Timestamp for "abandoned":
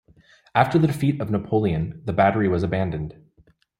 2.63-3.13